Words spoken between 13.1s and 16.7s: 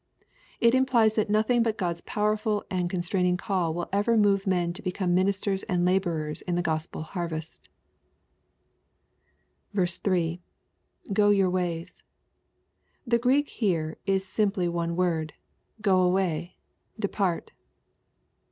Greek here is simply one word, "go away,—